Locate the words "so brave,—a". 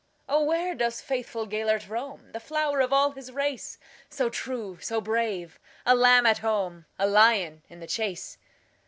4.81-5.93